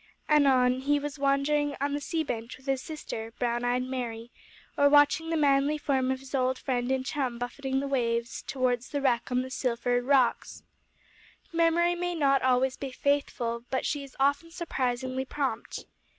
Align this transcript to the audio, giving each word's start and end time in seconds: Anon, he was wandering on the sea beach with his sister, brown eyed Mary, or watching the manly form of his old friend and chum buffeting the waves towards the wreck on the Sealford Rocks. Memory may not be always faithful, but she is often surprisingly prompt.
Anon, 0.27 0.79
he 0.79 0.97
was 0.97 1.19
wandering 1.19 1.75
on 1.79 1.93
the 1.93 2.01
sea 2.01 2.23
beach 2.23 2.57
with 2.57 2.65
his 2.65 2.81
sister, 2.81 3.33
brown 3.37 3.63
eyed 3.63 3.83
Mary, 3.83 4.31
or 4.75 4.89
watching 4.89 5.29
the 5.29 5.37
manly 5.37 5.77
form 5.77 6.09
of 6.09 6.21
his 6.21 6.33
old 6.33 6.57
friend 6.57 6.91
and 6.91 7.05
chum 7.05 7.37
buffeting 7.37 7.79
the 7.79 7.87
waves 7.87 8.41
towards 8.47 8.89
the 8.89 8.99
wreck 8.99 9.31
on 9.31 9.43
the 9.43 9.51
Sealford 9.51 10.03
Rocks. 10.05 10.63
Memory 11.53 11.93
may 11.93 12.15
not 12.15 12.41
be 12.41 12.45
always 12.45 12.77
faithful, 12.77 13.63
but 13.69 13.85
she 13.85 14.03
is 14.03 14.15
often 14.19 14.49
surprisingly 14.49 15.23
prompt. 15.23 15.85